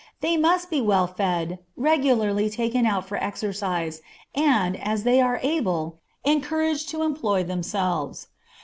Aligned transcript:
They 0.21 0.35
must 0.35 0.71
be 0.71 0.81
well 0.81 1.05
fed, 1.05 1.59
regularly 1.77 2.49
taken 2.49 2.87
out 2.87 3.05
for 3.07 3.23
exercise, 3.23 4.01
and, 4.33 4.75
as 4.81 5.03
they 5.03 5.21
are 5.21 5.39
able, 5.43 5.99
encouraged 6.23 6.89
to 6.89 7.03
employ 7.03 7.43
themselves. 7.43 8.25